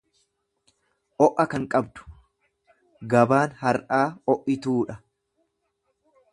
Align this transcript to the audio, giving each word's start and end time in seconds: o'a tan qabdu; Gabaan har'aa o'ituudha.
o'a 1.25 1.45
tan 1.51 1.67
qabdu; 1.73 2.07
Gabaan 3.13 3.55
har'aa 3.61 4.03
o'ituudha. 4.35 5.01